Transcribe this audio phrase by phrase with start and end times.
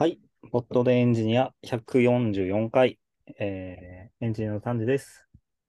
[0.00, 0.18] はい。
[0.50, 2.98] ボットでエンジニア144回、
[3.38, 5.26] えー、エンジニアの丹治です。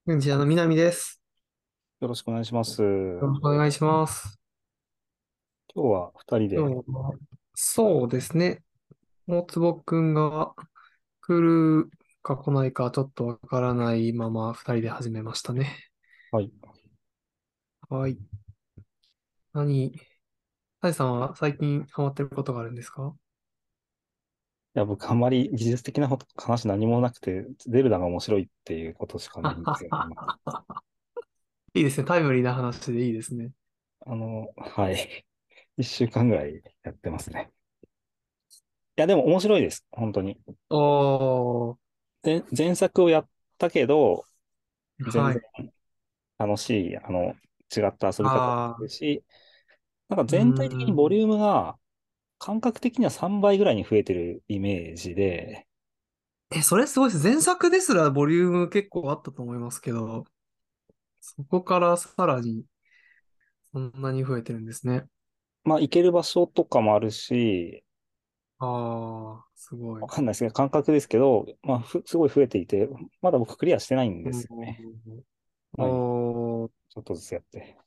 [0.08, 1.22] エンジニアの南です。
[2.00, 2.82] よろしくお願いします。
[2.82, 4.40] よろ今しくお願いします。
[5.76, 7.12] 日は2人で、今日は、
[7.56, 8.64] そうですね。
[9.28, 10.54] 大坪くんが
[11.20, 11.90] 来る
[12.24, 15.76] か来ないかちょっとわからないまま二人で始めましたね。
[16.32, 16.50] はい。
[17.90, 18.18] はい。
[19.52, 19.94] 何、
[20.80, 23.14] 谷さんは最近ハマってることがあるんですか？
[24.74, 26.08] いや、僕あんまり技術的な
[26.38, 30.20] 話何もなくて、ゼルダが面白いっていうことしかないんですよ ね。
[31.74, 32.06] いいですね。
[32.08, 33.52] タイムリーな話でいいですね。
[34.06, 35.26] あの、はい。
[35.78, 37.52] 1週間ぐらいやってますね。
[38.98, 39.86] いや、でも面白いです。
[39.92, 40.40] 本当に。
[40.70, 41.78] おー、
[42.24, 44.26] で、前作をやったけど、
[45.00, 45.42] 全はい。
[45.42, 45.44] 然
[46.38, 47.36] 楽しい、あの、
[47.76, 49.26] 違った遊び方あをするし、
[50.10, 51.80] なんか全体的にボリュームが
[52.42, 55.68] 感覚的には3倍ぐらいに増えてるイメージで、
[56.54, 57.24] え、それすごいです。
[57.24, 60.26] 前作ですらボリューム結構あったと思いますけど、
[61.22, 62.66] そこからさらに
[63.74, 65.06] そんなに増えてるんですね。
[65.64, 67.84] まあ行ける場所とかもあるし、
[68.60, 70.08] ああ、すごいわ。
[70.08, 72.90] かんないですけど、感覚ですけど、まあふすごい増えていて、
[73.22, 74.80] まだ僕クリアしてないんですよね。
[74.84, 75.22] うん
[75.78, 75.90] はい。
[75.90, 77.78] ちょっとずつやって。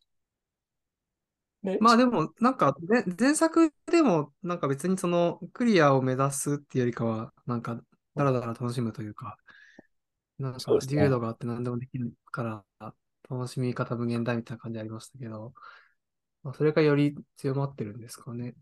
[1.65, 7.81] で、まあでも、なんか、ね、前作でも、なんか別にその、クリアを目指すっていうよりかは、なんか、
[8.15, 9.39] だらだら楽しむというか、
[10.39, 12.92] なんか自由度があって何でもできるから、
[13.31, 15.55] 楽しみ方無限大みたいな感じありましたけど、
[16.42, 18.55] まあ、それがより強まってるんですかね。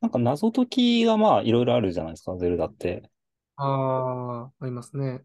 [0.00, 3.10] なんか謎解きがまあいろいろあるじゃないですか、ゼルダって。
[3.56, 5.22] ああ、ありますね。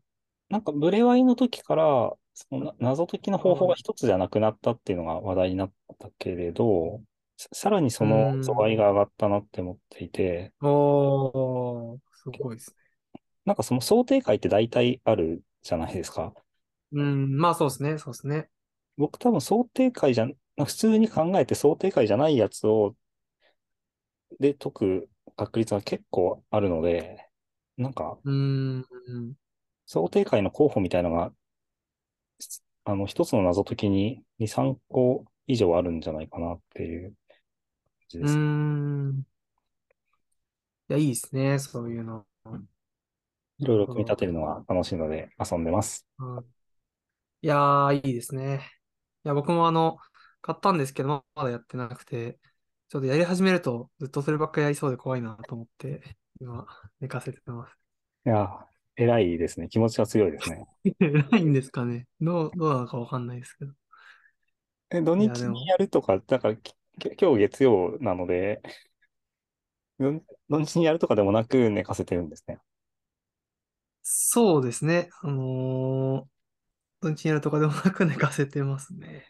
[0.49, 7.01] なんかブレワイの時から、そのな謎解きの方法が一つじゃなくなったっていうのが話題になったけれど、
[7.39, 13.21] ささらにその度合いが上がったなって思っていて、おー、すごいですね。
[13.45, 16.33] なんかその想定回って大体あるじゃないですか。
[16.91, 18.49] うん、まあそうですね、そうですね。
[18.97, 20.27] 僕多分想定回じゃ、
[20.57, 22.93] 普通に考えて想定回じゃないやつを、
[24.41, 27.25] で解く確率が結構あるので、
[27.77, 28.85] なんかうん、
[29.85, 31.31] 想定回の候補みたいのが、
[32.83, 37.18] あの、一つの謎解きに2、3個以上あるんじゃないかなっていう感
[38.09, 38.41] じでうす。
[39.11, 39.25] ん。
[40.89, 42.25] いや、いいですね、そういうの。
[43.59, 46.07] いろいろ組み立てるのが楽しいので遊んでます。
[46.19, 46.45] うん
[47.41, 48.69] いやー、いいですね。
[49.25, 49.97] いや、僕もあの、
[50.41, 52.39] 買ったんですけど、ままだやってなくて、
[52.89, 56.67] ちょっとやり始めると、ずっとそればっかりやりそうで怖いなと思って、今、
[56.99, 57.77] 寝かせてます。
[58.25, 58.65] いや、
[58.95, 59.67] 偉いですね。
[59.69, 60.65] 気持ちが強いですね。
[61.31, 62.07] ないんですかね。
[62.21, 63.73] どう、どうなのかわかんないですけど。
[64.91, 66.57] え、土日にやるとか、だから
[66.99, 68.61] 今日月曜なので、
[69.99, 72.59] 土土日にやるとかでもなく寝かせてるんですね。
[74.01, 75.09] そうですね。
[75.21, 76.27] あのー、
[77.01, 79.25] 土日にやるとかでもなく寝かせてますね。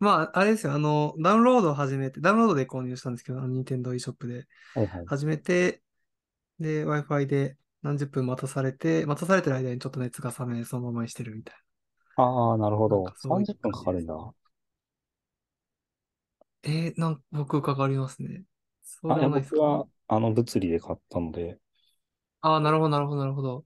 [0.00, 0.74] まあ、あれですよ。
[0.74, 5.06] あの、ダウンロードを始めて、ダウンロードで購入したんですけど、あの、任天堂 eShop ではいはい。
[5.06, 5.82] 始めて、
[6.60, 11.56] で、Wi-Fi で何十分待たされて、待たされてる間にちょっと熱が冷め、そのままにしてるみたい
[12.16, 13.14] ああ、なるほどなんか。
[13.20, 14.14] そういう30分かかるんだ。
[16.64, 16.70] な。
[16.72, 18.44] えー、なん僕かかりますね。
[18.82, 19.56] そうあ、でもないですか？
[19.56, 21.58] 僕は、あの、物理で買ったので、
[22.42, 23.64] ああ、なるほど、なるほど、なるほど。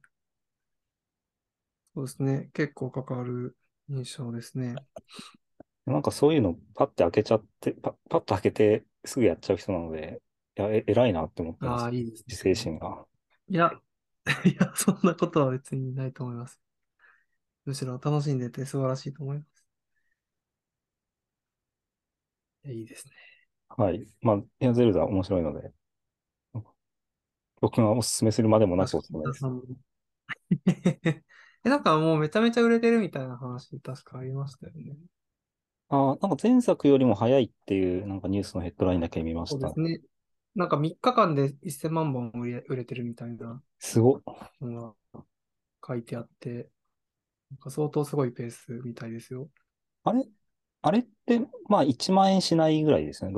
[1.94, 2.50] そうですね。
[2.54, 3.56] 結構かかる
[3.88, 4.82] 印象ですね。
[5.86, 10.22] なんかそういうのパッて開けちゃって、パパッと開けてすぐやっちゃう人なので、
[10.56, 11.84] いや、え、偉いなって思ってます。
[11.84, 12.36] ああ、いいですね。
[12.36, 13.06] 自制心が。
[13.48, 13.72] いや、
[14.44, 16.60] いや、そんなことは別にないと思います。
[17.66, 19.57] むしろ楽しんでて素晴らしいと思います。
[22.68, 23.12] いや、いいですね。
[23.68, 24.06] はい。
[24.20, 25.72] まあ、いや、ゼルダ面白いので、
[27.60, 29.44] 僕がおすすめするまでもなくおすすめです。
[31.64, 34.96] え、なんかもうめちゃめちゃ売れてるみたいな話確かありましたよね。
[35.90, 39.80] あーなんか前作よりも早いっていう、なんかニュースのヘッドラインだけ見ましたそうです。
[39.80, 40.00] ね。
[40.54, 44.22] なんか3日間で1000万本売れ売れてるみたいなすごっ。
[45.86, 46.70] 書いてあって、
[47.50, 49.48] なんか相当すごいペースみたいですよ。
[50.04, 50.24] あれ
[50.82, 53.32] あれって、まあ1万円しないぐらいですね。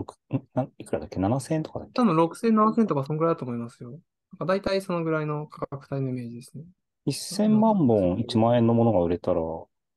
[0.54, 1.94] ないくらだっけ ?7000 円とかだっけ？
[1.94, 3.90] 多分6000、7000とかそんぐらいだと思いますよ。
[3.90, 4.00] なん
[4.38, 6.64] か大体そのぐらいの価格帯のイメージですね。
[7.06, 9.40] ?1000 万本1万円のものが売れたら、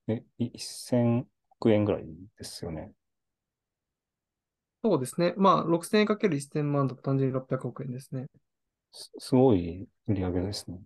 [0.08, 0.24] え、
[0.58, 2.06] 1000億円ぐらい
[2.38, 2.94] ですよね。
[4.84, 5.34] そうですね。
[5.38, 8.28] まあ、6000円かける1000万だと単純に600億円ですね。
[8.94, 10.80] すすごい売り上げですね。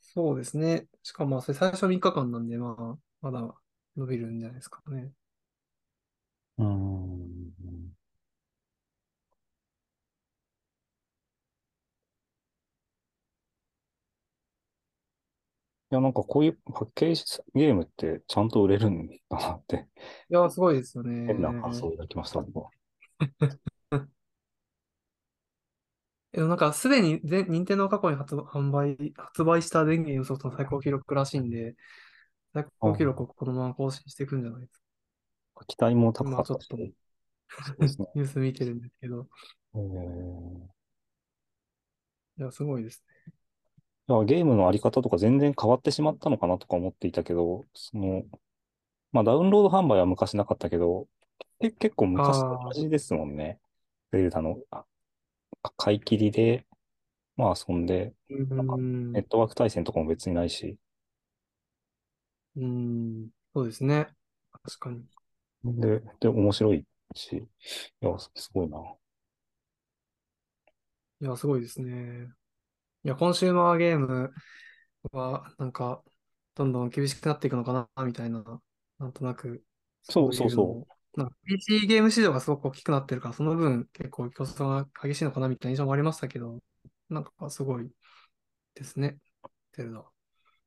[0.00, 0.86] そうですね。
[1.02, 3.54] しかも最初3日間なんで、まあ、まだ
[3.96, 5.12] 伸びるんじゃないですかね。
[6.58, 7.96] うん。
[15.90, 17.24] いや、なんかこういうパッケージ
[17.54, 19.88] ゲームってちゃんと売れるんだなって、
[20.28, 21.96] いや、すごいですよ変な感想をね。
[21.96, 22.70] 抱きました、僕は。
[26.32, 31.76] え、なんか、すでに全、任天堂過去に発販売、発売した電源予測の最高記録らしいんで、
[32.54, 34.85] 最高記録をこのまま更新していくんじゃないですか。
[35.66, 36.76] 期待も高かった
[37.78, 38.08] ですね。
[38.14, 39.28] ニュース見てるんですけど、
[39.74, 40.66] えー
[42.38, 43.32] いや、すごいですね。
[44.08, 48.24] いやゲームのあり方とか全然変わってしまったのかなとか思っていたけど、その、
[49.12, 51.08] まあダウンロード販売は昔なかったけど、
[51.60, 53.60] け結構昔と同じですもんね。
[54.12, 54.86] ゼルダのあ
[55.78, 56.66] 買い切りで、
[57.36, 58.80] まあ遊んで、うなんか
[59.14, 60.78] ネットワーク対戦とかも別にないし、
[62.56, 64.08] うーん、そうですね。
[64.64, 65.04] 確かに。
[65.74, 66.84] で、で、面白い
[67.14, 67.48] し、い
[68.00, 68.78] や、すすごいな。
[71.20, 72.28] いや、すごいですね。
[73.04, 74.32] いや、コンシューマーゲーム
[75.12, 76.02] は、なんか、
[76.54, 78.62] どんどん厳しくなっていくのかな、みたいな、
[78.98, 79.64] なんとなく、
[80.02, 86.60] そうそうそうなんか PC ゲーム市場がすごく大きくなってるから、その分結構競争が激しいのかな、みたいな印象もありましたけど、
[87.08, 87.90] なんかすごい
[88.74, 89.18] ですね。
[89.72, 90.04] ゼルダ。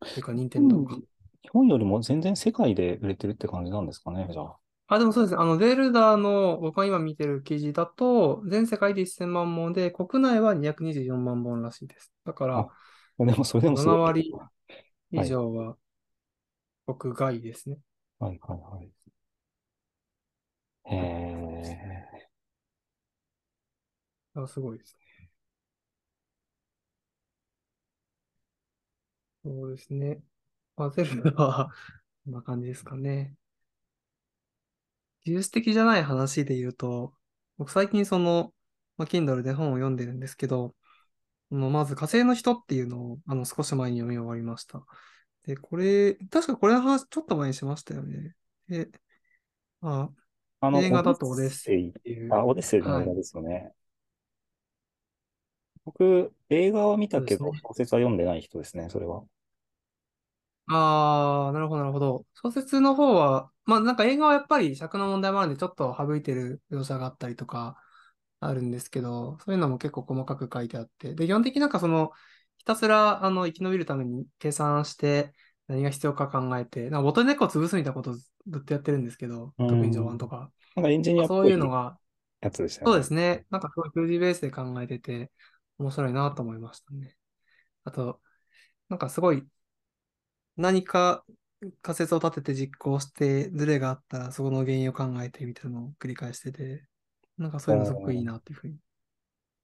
[0.02, 0.98] というか、任天堂か。
[1.42, 4.58] 日本よりも全然世界で売れてるって感じなんですかね、じゃあ。
[4.92, 5.42] あ、でもそうですね。
[5.42, 12.12] あの、ゼルダの、僕が今見てる記事だと、全世界で1000万本で、国内は224万本らしいです。
[12.26, 12.70] だから、
[13.20, 14.00] でもそれでもす7ごい。
[14.02, 14.50] 割はい
[15.12, 15.78] 以上は
[16.86, 17.78] 国外ですね。
[18.20, 18.92] はいはいはい。
[20.86, 22.30] へえ。
[24.34, 25.30] あ、すごいですね。
[29.44, 30.22] そうですね。
[30.78, 31.72] まあ、ゼルダは、
[32.26, 33.36] こんな感じですかね。
[35.30, 37.14] 技術的じゃない話で言うと、
[37.60, 38.52] 僕最近その、
[38.98, 40.74] まあ、Kindle で本を読んでるんですけど、
[41.52, 44.84] まず火星の人っていうのをあの少し前に読み終わりました。
[45.44, 48.36] で、これ、確かこれの話ちょっと前にしましたよね。
[48.68, 48.90] で、
[49.82, 50.10] あ、
[50.62, 51.86] あの、映画だとオデッセセイ。
[51.86, 52.34] イっていう。
[52.34, 53.72] あ、オデッセイの映画ですよね。
[55.86, 59.24] 僕、映画は見たけど、ね小説は読んでない人ですね、それは。
[60.72, 62.26] ああ、なるほど、なるほど。
[62.44, 67.82] 小説の方は、まあなんか映画はやっぱり尺の問題もあるんで、ちょっと省いてる描写があったりとか
[68.40, 71.16] あるんですけど、そういうのも結構細かく書いてあって。
[71.16, 72.12] で、基本的になんかその、
[72.58, 75.34] ひたすらあの生き延びるために計算して
[75.68, 78.26] 何が必要か考えて、なんかボトルネックを潰すみたいなことをず
[78.60, 80.52] っとやってるんですけど、うん特に序盤とか。
[80.76, 81.98] なんかエンジニアっそうぽいいうのが、
[82.42, 82.94] やつでしたよね。
[82.94, 83.46] そうですね。
[83.50, 85.32] なんかすごい数字ベースで考えてて、
[85.78, 87.16] 面白いなと思いましたね。
[87.86, 88.22] あと、
[88.90, 89.48] なんかすごい、
[90.58, 91.26] 何か
[91.82, 96.86] 仮説を立てて実行して、ズレがあったらそこの原因を考えてみたいなのを繰り返してて、
[97.38, 98.78] なんかそういうのすごくいいなっていうふうに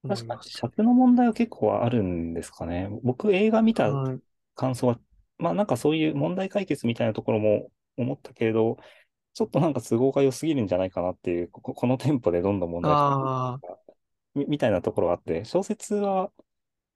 [0.07, 0.42] 確かに。
[0.44, 2.89] 尺の問題は結構あるんですかね。
[3.03, 4.21] 僕、映画見たはい。
[4.56, 5.00] 感想は、
[5.38, 8.77] まあなんかそういう問題解決みたいなところも思ったけれど、
[9.33, 13.75] ちょっとなんか都合が良すぎるんじゃないかなっていう、ここのテンポでどんどん問題ああ、
[14.36, 16.31] みみたいなところがあって、小説は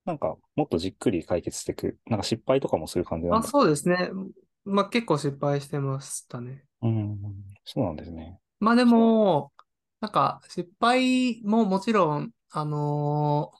[0.06, 3.52] なんかもっとじっくり解決していく、なんか失敗とかもする感じなんあ、だ。
[3.52, 4.10] そうですね。
[4.66, 6.66] まあ結構失敗してましたね。
[6.82, 7.18] うん、
[7.66, 8.40] そうなんですね。
[8.60, 9.52] まあでも、
[10.02, 13.60] なんか失敗ももちろん、あのー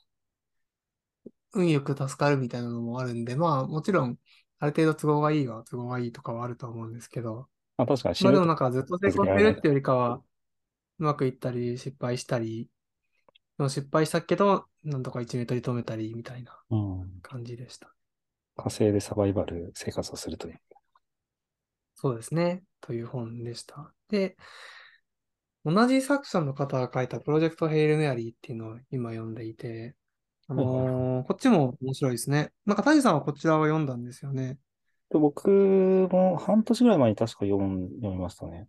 [1.52, 4.18] 運よく助かるみたいなのもあるんで、まあもちろん、
[4.58, 10.22] ある程度都合がいいは都合がいいとかはあると思うんですけど、まあ確かに死まあでもなんかずっと成功してるっていうよりかは、
[10.98, 12.68] うまくいったり失敗したり、
[13.58, 17.92] でも失敗したけど、なんとか一命取り留めたりみたいなうん、感じでした。
[18.56, 20.60] 火星でサバイバル生活をするという。
[22.00, 22.62] そうですね。
[22.80, 23.92] という本でした。
[24.08, 24.36] で、
[25.64, 29.94] 同じ作者の方が書いたプロジェクトヘイルメアリーっていうのを今読んでいて、
[30.48, 32.52] あのーこっちも面白いですね。
[32.64, 34.58] なんか谷さんはこちらを読んだんですよね。
[35.10, 38.68] で僕も半年ぐらい前に確か読みましたね。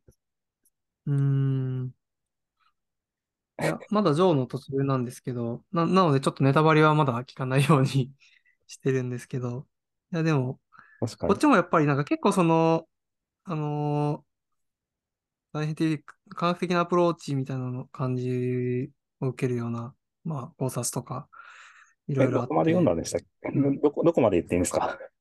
[1.05, 1.93] うーん。
[3.61, 8.11] いや、まだジョーの途中なんですけど、な、なのでちょっとネタバレはまだ聞かないように
[8.67, 9.67] してるんですけど、
[10.13, 10.59] いや、でも、
[11.27, 11.38] こっ。
[11.38, 12.88] ちもやっぱりなんか結構その、
[13.45, 14.31] あのー
[15.53, 19.93] サイエンティフィック科学的なアプローチみたいなの感じを受けるような、
[20.24, 21.27] まあ、考察とか、
[22.07, 22.98] いろえ、いろあっどこまで読んだんて。
[22.98, 23.27] でしたっけ？
[23.60, 24.98] どどこ、どこまで言っていいんですか？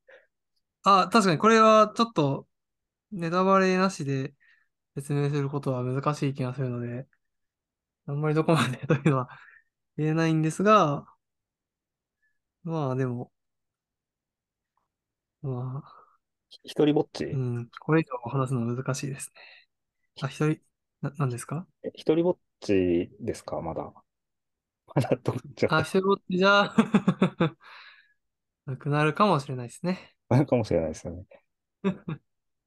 [0.82, 2.48] あ、確かにこれはちょっと
[3.12, 4.34] ネタバレなしで
[4.96, 7.08] 説明することは難しい気がするので、
[8.06, 9.28] あんまりどこまでというのは
[9.96, 11.06] 言えないんですが、
[12.64, 13.32] まあでも、
[15.42, 15.99] まあ、
[16.64, 17.24] 一人ぼっち？
[17.24, 19.42] うん、これ以上話すのは難しいですね。
[20.22, 20.60] あ、一人、
[21.02, 21.66] な、何ですか？
[21.84, 23.60] え一人ぼっちですか？
[23.60, 23.92] まだ。
[24.94, 25.66] まだどっち？
[25.68, 26.74] あ、一人ぼっちじゃ
[28.66, 30.14] なくなるかもしれないですね。
[30.28, 31.24] なのかもしれないですよね。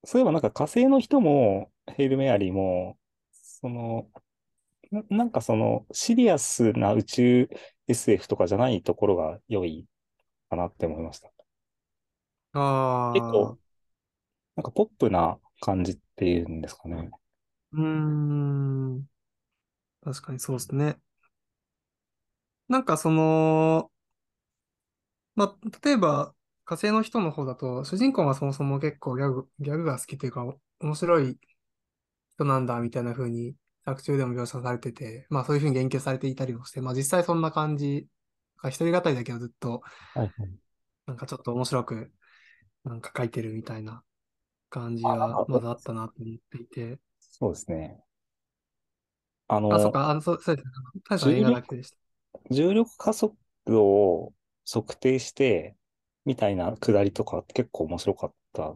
[0.05, 2.97] そういえばなんか火星の人も、ヘイル・メアリーも、
[3.31, 4.09] その、
[4.91, 7.49] な、なんかその、シリアスな宇宙
[7.87, 9.87] SF とかじゃないところが良い
[10.49, 11.31] かなって思いました。
[13.13, 13.62] 結構、ああ、
[14.55, 17.11] なんかポップな感じっていうんですかね。
[17.73, 19.07] うーん。
[20.03, 20.99] 確かにそうですね。
[22.67, 23.91] なんかその、
[25.35, 30.45] まあ、例えば火星の人の方だと、主人公がそもそも結構ギャグ、ギャグが好きというか、
[30.79, 31.37] 面白い
[32.35, 33.55] 人なんだみたいな風に
[33.85, 38.07] 作中でも描写されてて、まあそういう風に言及されていたりもして、まあ実際そんな感じ、
[38.65, 39.83] 一人語りだけどずっと、
[40.13, 40.63] はいはい。
[41.05, 42.13] なんかちょっと面白く、
[42.85, 44.03] なんか書いてるみたいな
[44.73, 48.03] 感じあ、なんはまか、だあったなと思っていて、そうですね。
[49.47, 50.73] ああ、そっの、か、あの、そう、そうですね。
[51.09, 51.97] 大さん映重力、画だけでした。
[52.51, 54.33] 重力加速度を
[54.71, 55.77] 測定して、
[56.25, 58.75] みたいな下りとか結構面白かった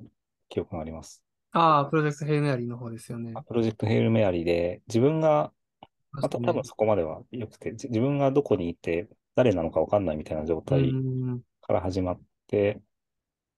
[0.50, 1.24] 記憶があります。
[1.52, 3.44] ああ、プロジェクトヘイメアリーの方ですよね。
[3.48, 5.54] プロジェクトヘイルメアリーで、自分が、
[6.22, 6.64] また多分。
[6.66, 10.98] そこまでは良くて、じ自分がどこにいて、誰なのかわかんないみたいな状態
[11.34, 12.82] ん、から始まって、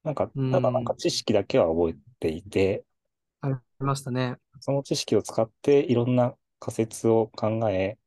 [0.03, 2.85] なんか、ただなんかん、知識だけは覚えていて、
[3.41, 4.37] ありましたね。
[4.61, 7.97] その知識を使っていろんな仮説を考え、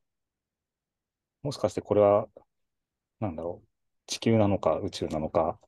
[1.43, 2.29] もしかしてこれは、
[3.21, 3.69] なんだろう、
[4.07, 5.61] 地球なのか宇宙なのか、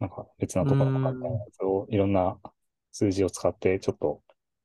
[0.00, 2.40] なんか別なところなのかみたいなん、やつをいろんな
[2.92, 4.22] 数字を使って、ちょっと、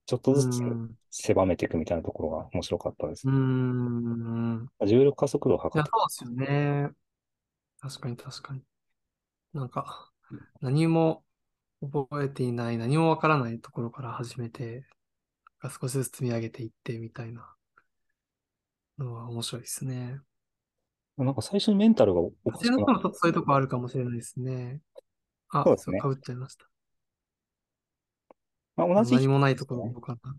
[0.07, 3.25] ちょっとずつん、狭めていくみたいなところが面白かったです。
[3.25, 4.69] うーん。
[4.85, 5.97] 重力加速度を測ってた。
[5.97, 6.29] そうですよ
[6.87, 6.91] ね。
[7.81, 8.63] 確かに確かに。
[9.53, 10.12] なんか、
[10.61, 11.23] 何も
[11.81, 14.85] 覚えていない、何もわからないところから始めて、
[15.79, 17.55] 少しずつ積み上げていってみたいな
[18.97, 20.19] のは面白いですね。
[21.17, 24.81] なんか最初にメンタルがおかしくなっ人もちょっとそういうとこあるかもしれないですね。
[25.49, 25.99] あ、そう、ですね。
[25.99, 26.65] かぶっちゃいました。
[28.75, 29.75] まあ、同じ人何もないとこ。
[29.75, 30.35] ろかな。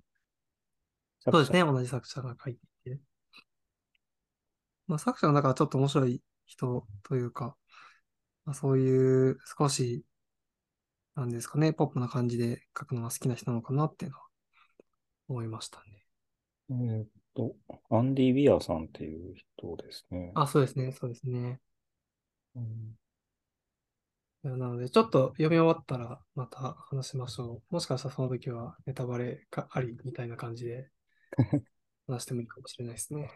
[1.21, 1.41] そう。
[1.41, 1.61] ですね。
[1.61, 3.01] 同じ作者が書いていて。
[4.89, 7.57] まあ、作者の中はちょっと面白い人というか、
[8.45, 10.05] まあ、そういう少し、
[11.15, 14.25] なんですかね、ポップな感じで書くのが好きな人なのかなっていうのは
[15.29, 16.05] 思いましたね。
[16.71, 17.55] えーっと、
[17.91, 20.33] アンディ・ウィアーさんっていう人ですね。
[20.35, 21.61] あ、そうですね、そうですね。
[22.57, 22.97] うん
[24.45, 27.75] なので、ちょっと読み終わったらまた話しましょう。
[27.75, 30.91] もしかしたらその時はネタバレがありみたいな感じで
[32.07, 33.31] 話してもいいかもしれないですね。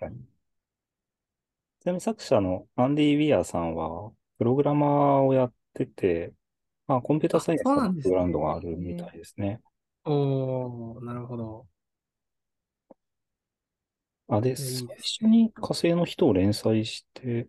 [1.80, 6.34] ちなみに作者のアンディ・ウィアーさんは、プログラマーをやってて、
[6.86, 9.14] まあ、コンピューターあ、サイエンスのバッそうなんですクグラウンドがあるみたね。
[9.14, 9.60] いですね。
[10.04, 11.68] おー、なるほど。
[14.28, 14.98] あ、で、最。
[15.02, 17.48] 初に火星の人を連載して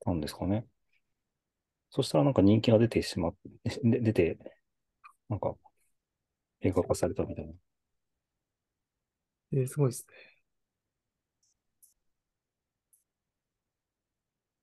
[0.00, 0.66] たんですかね。
[1.90, 3.34] そしたらなんか人気が出てしまっ、
[3.82, 4.38] で出て、
[5.28, 5.56] なんか
[6.60, 7.54] 映画化されたみたいな。
[9.52, 10.36] えーすごいですね。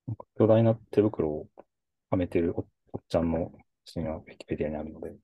[0.07, 1.47] なんか巨大な手袋を
[2.09, 3.51] はめてるお、おっちゃんの
[3.85, 5.15] 写真がウィキペディアにあるので、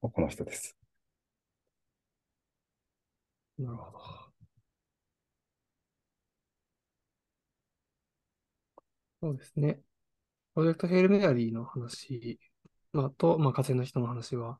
[0.00, 0.76] この人です。
[3.58, 3.98] なるほど。
[9.22, 9.80] そうですね。
[10.54, 12.40] プロジェクトヘイルメアリーの話、
[12.92, 14.58] まあ、と、まあ、火星の人の話は、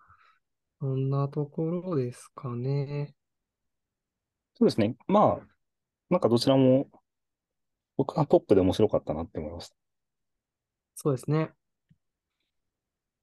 [0.81, 3.15] そんなところですかね？
[4.59, 4.97] そうですね。
[5.09, 5.47] まあ、
[6.11, 6.89] なんかどちらも
[7.99, 9.71] 僕はポップで面白かったなって思いまし
[10.95, 11.53] そうですね。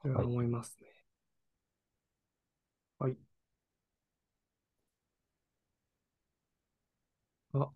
[0.02, 0.14] それ。
[0.14, 0.88] は思いますね。
[2.98, 3.18] はい。
[7.54, 7.70] あ、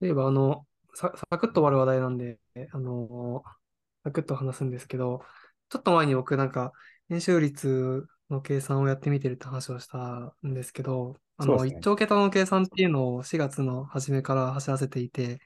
[0.00, 2.38] 例えば、あの、さ、サクッと終わる話題なんで、
[2.72, 3.42] あの、
[4.04, 5.22] サクッと話すんですけど、
[5.68, 6.72] ちょっと前に僕なんか、
[7.10, 11.74] 円周率の計算をやってみてるって話をしたんですけど、あの、そうですね。
[11.74, 15.40] 一兆桁の計算っていうのを4月の初めから走らせていて、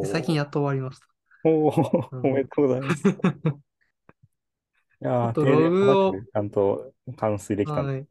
[0.00, 1.06] で最近おー、やっと終わりました。
[1.44, 3.08] おー、あおめの、でとうございます。
[5.00, 7.92] いやー、ちょっと定年ログを、もなく、ちゃんと完遂できたんで。
[7.92, 8.08] はい、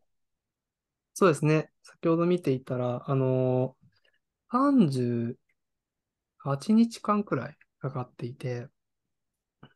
[1.14, 1.72] そうですね。
[1.84, 3.76] 先ほど見ていたら、あの、
[4.52, 5.38] 38
[6.50, 8.70] 日間くらいかかっていて、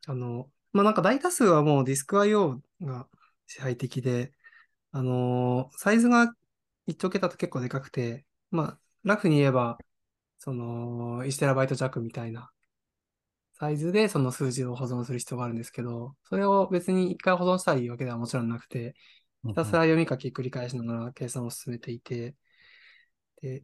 [0.08, 3.08] あの、まあ、なんか大多数はもうディスク IO が
[3.48, 4.34] 支配的で、
[4.92, 6.34] あのーサイズが
[6.92, 9.78] 一兆桁と結構でかくて、まあ、ラフに言えば、
[10.40, 12.52] その、1テラバイト弱みたいな
[13.54, 18.96] サイズでその数字を保存する必要があるんですけど、それを別に一回保存したいわけではもちろんなくて、
[19.48, 22.36] ひたすら読み書き繰り返しながら計算を進めていて、
[23.42, 23.64] で、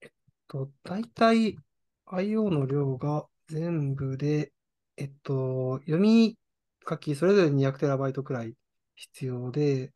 [0.00, 0.10] えっ
[0.48, 1.56] と、大体
[2.06, 4.52] IO の量が全部で
[5.00, 6.36] えっと、読み
[6.88, 8.54] 書き、それぞれ 200TB くらい
[8.96, 9.94] 必要で、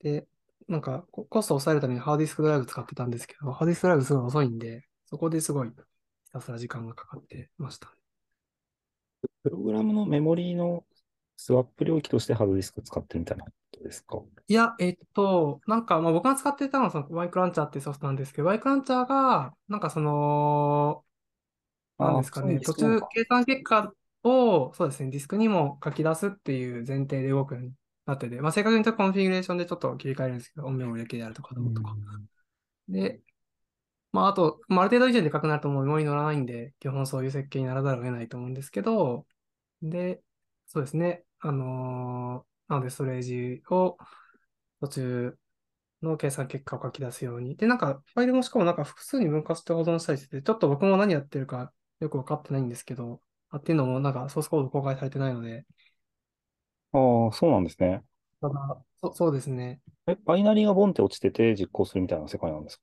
[0.00, 0.26] で、
[0.68, 5.74] なんかココストを抑えるためにハードディスクドライブ使ってたんですけど、ハードディスクドライブすごい遅いんで、そこですごいひ
[6.32, 7.92] たすら時間がかかってました。
[9.42, 10.84] プログラムのメモリーの
[11.36, 14.18] スワップ領域としてハードディスク使ってるみたいなことですか？
[14.46, 21.04] いや、えっと、なんか、まあ、僕が使ってたのはそのバイクランチャーっていうソフトなんですけど、バイクランチャーが、なんかその、
[21.98, 22.74] なんですかね、途。
[22.74, 23.92] 中計算結果
[24.22, 27.72] を、そうですね、ディスクにも書き出すっていう前提で動くように
[28.06, 31.92] なってて、まあ、正確に言うとコンフィギュレーションでちょっと切り替えるんですけど、音量を入れ替であるとかうどうとか。
[31.92, 32.28] ん。
[32.88, 33.20] で、
[34.12, 39.26] まあ、あと、まあ、ある程度以上でかくなるともうメモリ乗らないんで、基本そういう設計にならざるを得ないと思うんですけど、
[39.82, 40.22] で、
[40.66, 43.98] そうですね、あのーなので、ストレージを
[44.80, 45.38] 途中
[46.02, 47.56] の計算結果を書き出すように。
[47.56, 53.20] で、なんか、ファイルもしかもなんか複数に分割して保存したりしてて、ちょっと僕も何やってるかよくわかってないんですけど、
[53.50, 55.66] あっていうのもなんかソースコード公開されてないので、
[56.94, 58.02] ああ、そうなんですね。
[58.40, 59.80] ただ、そ、そうですね。
[60.06, 62.82] え、バイナリーがボンって落ちてて実行するみたいな世界なんですか？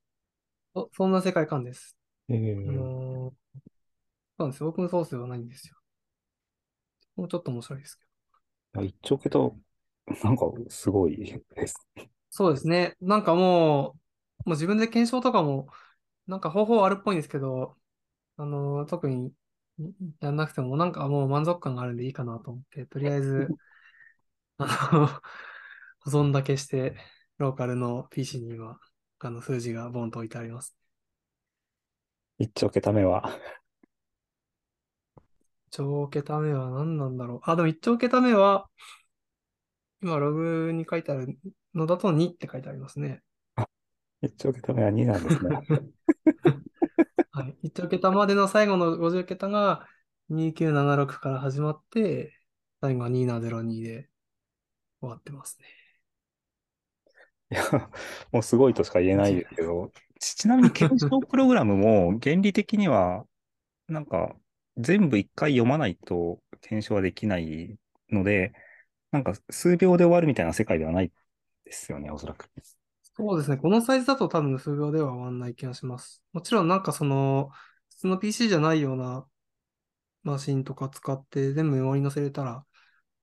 [0.74, 1.96] そ、そんな世界観です。
[2.28, 2.34] え
[2.66, 3.56] あえのー
[4.38, 4.68] そうなんですよ。
[4.68, 5.76] オープンソースではないんですよ。
[7.16, 8.10] もうちょっと面白いですけど。
[8.74, 9.38] いや一丁桁、
[10.24, 11.16] なんかすごい
[11.56, 11.74] です。
[12.30, 12.96] そうですね。
[13.00, 13.98] なんかも
[14.46, 15.68] う、もう自分で検証とかも、
[16.26, 17.76] なんか方法あるっぽいんですけど、
[18.36, 19.34] あのー特にん
[20.20, 23.56] やんなくても、なんかもう満足感があるんでいいかなと思って、とりあえず、
[24.58, 25.06] あの、
[26.00, 26.96] 保存だけして、
[27.38, 28.78] ローカルの PC には、
[29.20, 30.76] あの、数字がボンと置いてあります。
[32.38, 33.38] 一丁桁目は。
[35.70, 37.40] 一桁目は何なんだろう。
[37.44, 38.68] あ、でも一丁桁目は、
[40.02, 41.38] 今ログに書いてある
[41.74, 43.22] のだと2って書いてありますね。
[44.20, 45.56] 一丁桁目は2なんですね。
[47.30, 47.56] はい。
[47.62, 49.86] 一丁桁までの最後の50桁が
[50.30, 52.38] 2976から始まって、
[52.80, 54.10] 最後は2702で
[55.02, 55.66] 終わってますね。
[57.50, 57.90] いや、
[58.30, 63.26] もうすごいとしか言えないですけど、ちちなみに検証プログラムも原理的には、
[63.88, 64.34] なんか
[64.78, 67.76] 全部一回読まないと検証はできない
[68.10, 68.52] ので、
[69.10, 71.12] なんか数秒で終わるみたいな世界ではない
[71.64, 72.48] ですよね、おそらく。
[73.14, 73.56] そうですね。
[73.58, 76.22] このサイズだと多分数秒では終わんない気がします。
[76.32, 77.50] もちろんなんかその、
[77.90, 79.26] 普通の PC じゃないような
[80.22, 82.64] マシンとか使って全部メモリに載せれたら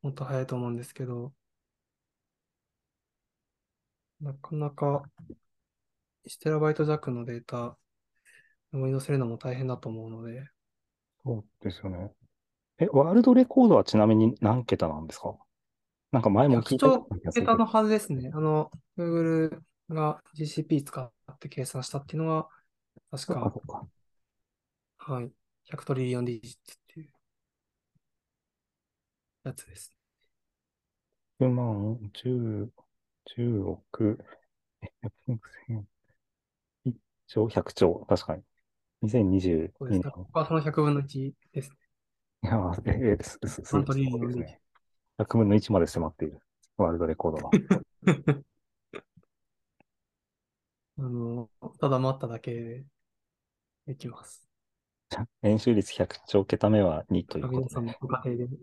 [0.01, 1.33] もっと早いと思うんですけど、
[4.21, 5.03] なかなか
[6.25, 7.77] 1TB 弱のデータ
[8.71, 10.47] メモリに載せるのも大変だと思うので、
[11.25, 12.11] そうですよね。
[12.79, 15.35] え、ワールドレコードはちなみに何桁なんですか？
[16.11, 17.07] なんか前も聞100いたよ。
[17.33, 18.31] 桁のはずですね。
[18.33, 22.49] あの、Google が GCP 使って計算したっていうのは、
[23.11, 23.87] 確かか、か。
[24.97, 25.31] はい、
[25.65, 27.09] 100トリリオンディジッツっていう
[29.43, 29.91] やつです。
[31.39, 32.69] 10万、10、
[33.25, 34.23] 10億、
[35.01, 35.87] 100千、
[36.85, 36.93] 1
[37.27, 38.43] 兆、100兆、確かに。
[39.03, 40.03] 2022そうですね。
[40.03, 40.11] 年。
[40.11, 41.75] ここはその100分の1ですね。
[42.43, 44.61] いや、え、え、す、す、すワントリリすオンディジッごいですね。
[45.19, 46.39] 100分の1まで迫っている。
[46.77, 47.49] ワールドレコードの。
[47.51, 47.67] ツ。
[50.97, 52.85] あの、ただ待っただけで
[53.85, 54.47] できます。
[55.41, 57.57] 円周率100兆桁目は2ということで。
[57.59, 58.57] 皆さんもご家庭で。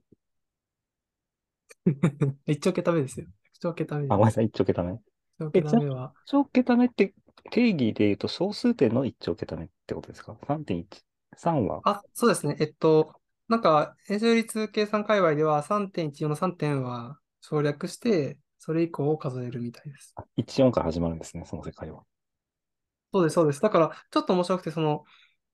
[2.47, 3.27] 1兆桁目ですよ。
[3.57, 4.93] 1兆桁目あ、ごめんなさい、1兆桁目。
[4.93, 4.99] 1
[5.39, 7.15] 兆え、桁目は、1兆桁目って
[7.51, 11.05] 定義で言うと小数点の1兆桁目ってことですか ?3.1。
[11.37, 12.57] 3は、あ、そうですね。
[12.61, 13.13] えっと、
[13.49, 20.13] なんか、円周率計算界隈では3.14の3点は省略して、それ以降を数えるみたいです。
[20.17, 22.03] あ14から始まるんですね、その世界は。
[23.13, 23.61] そうです、そうです。
[23.61, 25.05] だから、ちょっと面白くて、その、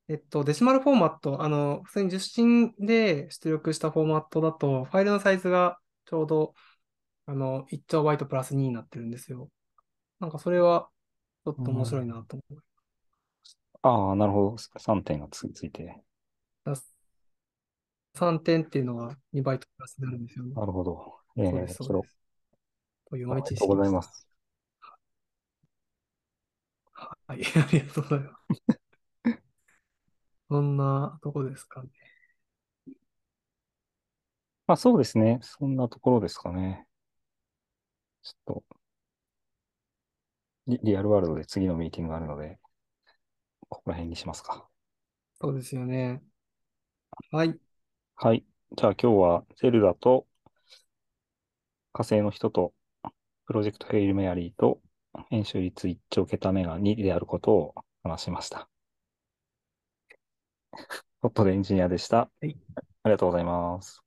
[0.09, 6.55] えっと、デシマルフォーマット、あの、普通に受信で出力したフォーマットだと、ファイルのサイズがちょうど、
[7.33, 9.49] あの、1兆バイトプラス2になってるんですよ。
[10.21, 10.91] なんか、それは、
[11.47, 12.63] ちょっと面白いなと思う。
[13.81, 14.79] ああ、なるほど。
[14.79, 16.03] 3点がつついて。
[18.15, 20.55] 3点っていうのは2バイトプラスになるんですよね。
[20.55, 21.15] なるほど。
[21.39, 22.17] えそうです、ー、そうです。
[23.09, 23.93] というあ豆知識りがとうござい。
[23.95, 24.29] ます。
[26.93, 28.43] はい、 ありがとうございます。
[30.51, 31.89] そんなとこですかね。
[34.67, 35.39] まあそうですね。
[35.43, 36.87] そんなところですかね。
[38.23, 38.77] ちょっと、
[40.67, 42.59] リ、リアルワールドで次のミーティングがあるので、
[43.69, 44.69] ここら辺にしますか。
[45.41, 46.23] そうですよね。
[47.31, 47.59] はい。
[48.15, 48.45] はい。
[48.77, 50.27] じゃあ今日はゼルダと
[51.95, 52.75] 火星の人と
[53.47, 54.81] プロジェクトヘイルメアリーと
[55.31, 58.69] 編集率1兆桁目が2であることを話しました。
[61.21, 62.31] ホットでエンジニアでした。
[62.41, 62.57] はい
[63.05, 64.03] ありがとうございます。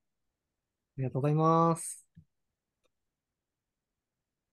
[0.98, 2.05] ありがとうございます。